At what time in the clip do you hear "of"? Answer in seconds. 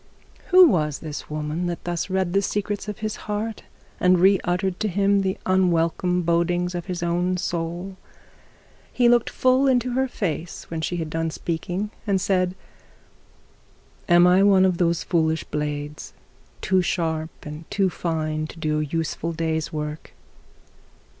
2.87-2.99, 6.73-6.87, 14.65-14.79